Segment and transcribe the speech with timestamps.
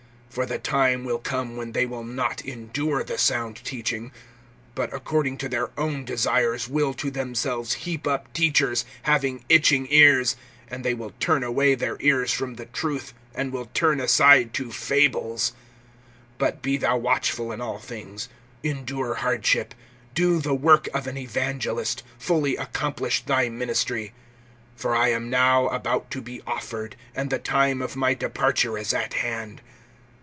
[0.33, 4.13] (3)For the time will come when they will not endure the sound teaching,
[4.75, 10.37] but according to their own desires will to themselves heap up teachers, having itching ears;
[10.71, 14.71] (4)and they will turn away their ears from the truth, and will turn aside to
[14.71, 15.51] fables.
[16.39, 18.29] (5)But be thou watchful in all things,
[18.63, 19.73] endure hardship,
[20.15, 24.13] do the work of an evangelist, fully accomplish thy ministry.
[24.79, 28.93] (6)For I am now about to be offered, and the time of my departure is
[28.93, 29.61] at hand.